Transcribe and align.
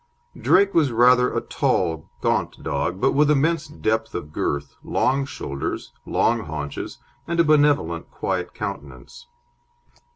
Drake 0.35 0.73
was 0.73 0.91
rather 0.91 1.31
a 1.31 1.41
tall, 1.41 2.09
gaunt 2.21 2.63
dog, 2.63 2.99
but 2.99 3.11
with 3.11 3.29
immense 3.29 3.67
depth 3.67 4.15
of 4.15 4.33
girth, 4.33 4.73
long 4.83 5.25
shoulders, 5.27 5.91
long 6.07 6.39
haunches, 6.45 6.97
and 7.27 7.39
a 7.39 7.43
benevolent, 7.43 8.09
quiet 8.09 8.55
countenance. 8.55 9.27